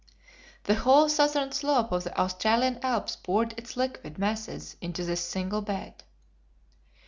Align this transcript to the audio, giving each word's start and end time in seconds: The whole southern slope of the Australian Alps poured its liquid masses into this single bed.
The 0.63 0.73
whole 0.73 1.09
southern 1.09 1.51
slope 1.51 1.91
of 1.91 2.05
the 2.05 2.19
Australian 2.19 2.79
Alps 2.81 3.15
poured 3.15 3.53
its 3.55 3.77
liquid 3.77 4.17
masses 4.17 4.75
into 4.81 5.03
this 5.05 5.21
single 5.21 5.61
bed. 5.61 6.03